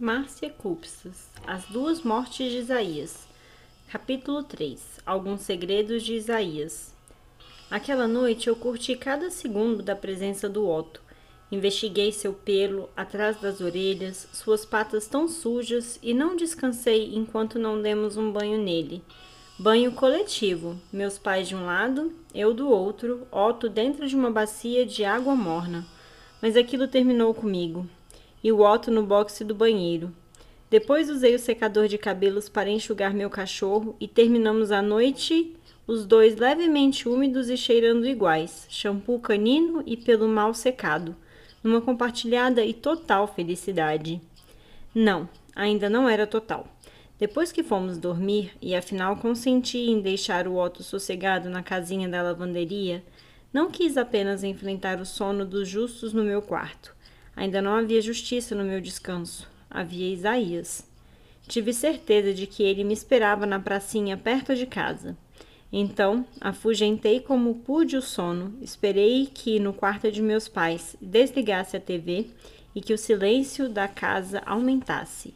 [0.00, 3.26] Márcia Cupsas As Duas Mortes de Isaías
[3.90, 6.94] Capítulo 3 Alguns Segredos de Isaías
[7.68, 11.02] Aquela noite eu curti cada segundo da presença do Otto.
[11.50, 17.82] Investiguei seu pelo, atrás das orelhas, suas patas tão sujas e não descansei enquanto não
[17.82, 19.02] demos um banho nele.
[19.58, 24.86] Banho coletivo, meus pais de um lado, eu do outro, Otto dentro de uma bacia
[24.86, 25.84] de água morna.
[26.40, 27.84] Mas aquilo terminou comigo
[28.42, 30.12] e o Otto no boxe do banheiro.
[30.70, 35.56] Depois usei o secador de cabelos para enxugar meu cachorro e terminamos a noite
[35.86, 41.16] os dois levemente úmidos e cheirando iguais, shampoo canino e pelo mal secado,
[41.64, 44.20] numa compartilhada e total felicidade.
[44.94, 46.68] Não, ainda não era total.
[47.18, 52.22] Depois que fomos dormir e afinal consenti em deixar o Otto sossegado na casinha da
[52.22, 53.02] lavanderia,
[53.50, 56.94] não quis apenas enfrentar o sono dos justos no meu quarto.
[57.38, 59.48] Ainda não havia justiça no meu descanso.
[59.70, 60.84] Havia Isaías.
[61.46, 65.16] Tive certeza de que ele me esperava na pracinha perto de casa.
[65.72, 71.80] Então, afugentei como pude o sono, esperei que no quarto de meus pais desligasse a
[71.80, 72.26] TV
[72.74, 75.32] e que o silêncio da casa aumentasse.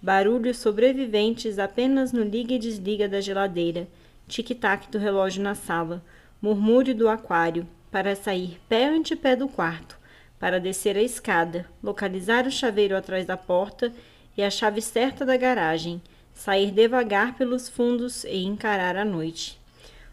[0.00, 3.88] Barulhos sobreviventes apenas no liga e desliga da geladeira,
[4.28, 6.00] tic-tac do relógio na sala,
[6.40, 9.98] murmúrio do aquário, para sair pé ante pé do quarto,
[10.40, 13.92] para descer a escada, localizar o chaveiro atrás da porta
[14.36, 16.00] e a chave certa da garagem,
[16.32, 19.60] sair devagar pelos fundos e encarar a noite.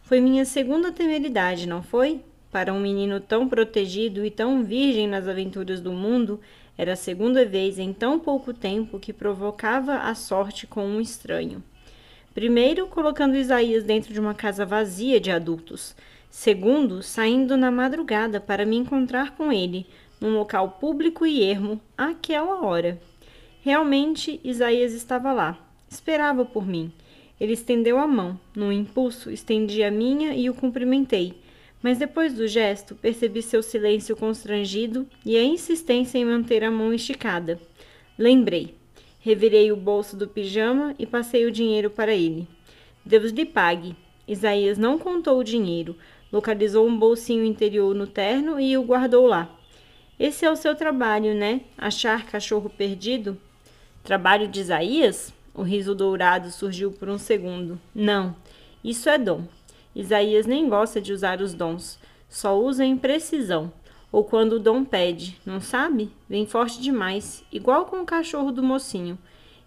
[0.03, 2.19] Foi minha segunda temeridade, não foi?
[2.51, 6.39] Para um menino tão protegido e tão virgem nas aventuras do mundo,
[6.77, 11.63] era a segunda vez em tão pouco tempo que provocava a sorte com um estranho.
[12.33, 15.95] Primeiro, colocando Isaías dentro de uma casa vazia de adultos.
[16.29, 19.87] Segundo, saindo na madrugada para me encontrar com ele,
[20.19, 22.99] num local público e ermo, àquela hora.
[23.61, 25.57] Realmente, Isaías estava lá,
[25.89, 26.91] esperava por mim.
[27.39, 28.39] Ele estendeu a mão.
[28.55, 31.33] Num impulso, estendi a minha e o cumprimentei.
[31.81, 36.93] Mas depois do gesto, percebi seu silêncio constrangido e a insistência em manter a mão
[36.93, 37.59] esticada.
[38.17, 38.73] Lembrei.
[39.19, 42.47] Revirei o bolso do pijama e passei o dinheiro para ele.
[43.05, 43.95] Deus lhe pague.
[44.27, 45.95] Isaías não contou o dinheiro,
[46.31, 49.56] localizou um bolsinho interior no terno e o guardou lá.
[50.19, 51.61] Esse é o seu trabalho, né?
[51.77, 53.37] Achar cachorro perdido?
[54.03, 55.31] Trabalho de Isaías?
[55.53, 57.79] O riso dourado surgiu por um segundo.
[57.93, 58.35] Não,
[58.83, 59.43] isso é dom.
[59.95, 63.71] Isaías nem gosta de usar os dons, só usa em precisão.
[64.11, 66.09] Ou quando o dom pede, não sabe?
[66.27, 69.19] Vem forte demais, igual com o cachorro do mocinho.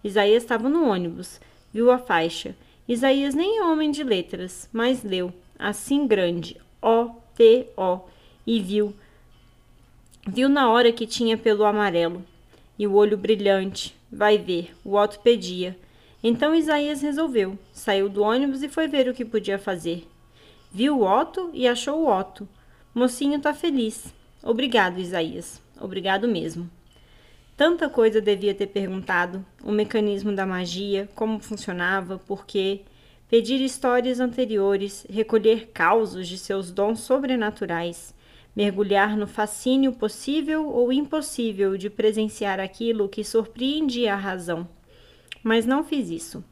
[0.02, 1.40] Isaías estava no ônibus,
[1.72, 2.56] viu a faixa.
[2.88, 8.00] Isaías nem é homem de letras, mas leu, assim grande, O-T-O,
[8.44, 8.92] e viu
[10.32, 12.24] Viu na hora que tinha pelo amarelo
[12.78, 13.96] e o olho brilhante.
[14.12, 15.76] Vai ver, o Otto pedia.
[16.22, 17.58] Então Isaías resolveu.
[17.72, 20.06] Saiu do ônibus e foi ver o que podia fazer.
[20.70, 22.48] Viu o Otto e achou o Otto.
[22.94, 24.14] Mocinho tá feliz.
[24.40, 25.60] Obrigado, Isaías.
[25.80, 26.70] Obrigado mesmo.
[27.56, 32.82] Tanta coisa devia ter perguntado: o mecanismo da magia, como funcionava, por quê,
[33.28, 38.14] pedir histórias anteriores, recolher causos de seus dons sobrenaturais
[38.54, 44.68] mergulhar no fascínio possível ou impossível de presenciar aquilo que surpreendia a razão.
[45.42, 46.44] Mas não fiz isso.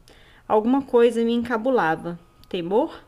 [0.47, 2.19] Alguma coisa me encabulava.
[2.47, 3.03] Temor?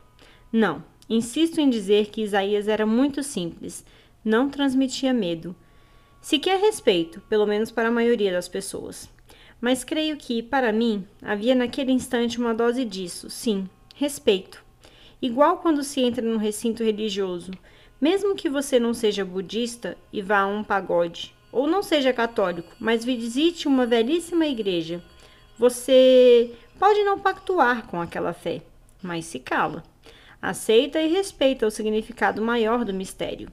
[0.52, 0.84] Não.
[1.08, 3.84] Insisto em dizer que Isaías era muito simples,
[4.24, 5.54] não transmitia medo.
[6.20, 9.10] Sequer respeito, pelo menos para a maioria das pessoas.
[9.60, 14.64] Mas creio que, para mim, havia naquele instante uma dose disso, sim, respeito.
[15.20, 17.50] Igual quando se entra num recinto religioso,
[18.02, 22.74] mesmo que você não seja budista e vá a um pagode, ou não seja católico,
[22.80, 25.00] mas visite uma belíssima igreja,
[25.56, 28.60] você pode não pactuar com aquela fé,
[29.00, 29.84] mas se cala.
[30.40, 33.48] Aceita e respeita o significado maior do mistério.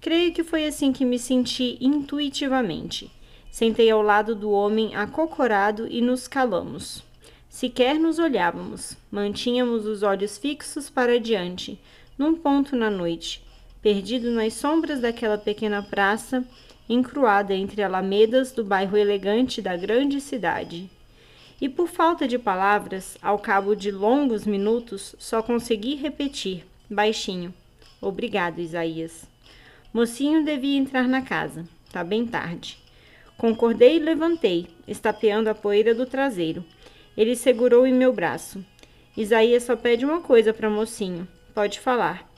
[0.00, 3.08] Creio que foi assim que me senti intuitivamente.
[3.52, 7.04] Sentei ao lado do homem acocorado e nos calamos.
[7.48, 11.78] Sequer nos olhávamos, mantínhamos os olhos fixos para diante,
[12.18, 13.45] num ponto na noite,
[13.86, 16.44] perdido nas sombras daquela pequena praça,
[16.88, 20.90] encruada entre alamedas do bairro elegante da grande cidade.
[21.60, 27.54] E por falta de palavras, ao cabo de longos minutos, só consegui repetir, baixinho:
[28.00, 29.24] Obrigado, Isaías.
[29.94, 31.64] Mocinho devia entrar na casa.
[31.92, 32.78] Tá bem tarde.
[33.38, 36.64] Concordei e levantei, estapeando a poeira do traseiro.
[37.16, 38.64] Ele segurou em meu braço.
[39.16, 41.28] Isaías só pede uma coisa para mocinho.
[41.54, 42.28] Pode falar.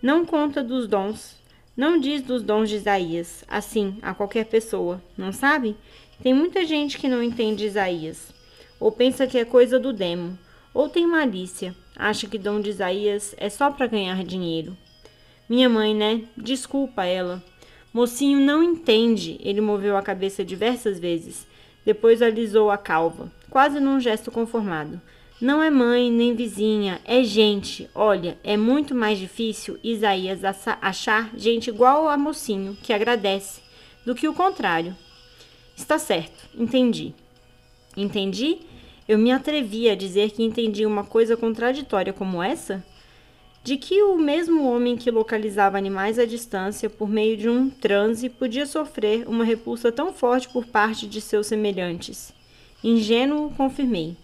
[0.00, 1.36] Não conta dos dons,
[1.76, 5.76] não diz dos dons de Isaías, assim, a qualquer pessoa, não sabe?
[6.22, 8.32] Tem muita gente que não entende Isaías,
[8.78, 10.38] ou pensa que é coisa do demo,
[10.72, 14.76] ou tem malícia, acha que dom de Isaías é só para ganhar dinheiro.
[15.48, 16.24] Minha mãe, né?
[16.36, 17.42] Desculpa ela.
[17.92, 19.40] Mocinho não entende.
[19.42, 21.46] Ele moveu a cabeça diversas vezes.
[21.86, 25.00] Depois alisou a calva, quase num gesto conformado.
[25.40, 27.88] Não é mãe nem vizinha, é gente.
[27.94, 30.40] Olha, é muito mais difícil Isaías
[30.82, 33.60] achar gente igual a mocinho, que agradece,
[34.04, 34.96] do que o contrário.
[35.76, 37.14] Está certo, entendi.
[37.96, 38.58] Entendi?
[39.06, 42.84] Eu me atrevi a dizer que entendi uma coisa contraditória como essa?
[43.62, 48.28] De que o mesmo homem que localizava animais à distância por meio de um transe
[48.28, 52.34] podia sofrer uma repulsa tão forte por parte de seus semelhantes.
[52.82, 54.16] Ingênuo, confirmei.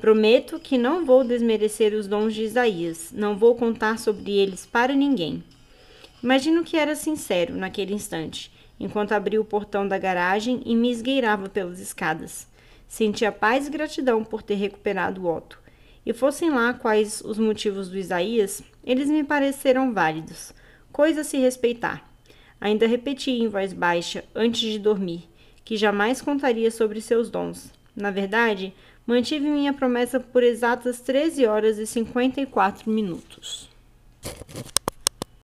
[0.00, 4.94] Prometo que não vou desmerecer os dons de Isaías, não vou contar sobre eles para
[4.94, 5.42] ninguém.
[6.22, 11.48] Imagino que era sincero naquele instante, enquanto abri o portão da garagem e me esgueirava
[11.48, 12.46] pelas escadas.
[12.88, 15.58] Sentia paz e gratidão por ter recuperado Otto.
[16.04, 20.52] E fossem lá quais os motivos do Isaías, eles me pareceram válidos.
[20.92, 22.08] Coisa a se respeitar.
[22.60, 25.28] Ainda repeti em voz baixa, antes de dormir,
[25.64, 27.72] que jamais contaria sobre seus dons.
[27.96, 28.74] Na verdade,
[29.06, 33.68] Mantive minha promessa por exatas 13 horas e 54 minutos.